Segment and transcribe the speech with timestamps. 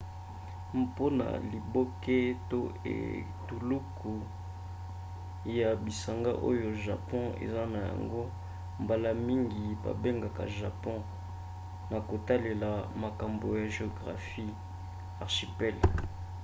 [0.81, 4.13] mpona liboke/etuluku
[5.57, 8.23] ya bisanga oyo japon eza na yango
[8.81, 10.97] mbala mingi babengaka japon
[11.91, 12.71] na kotalela
[13.03, 14.51] makambo ya geographie
[15.25, 15.75] archipel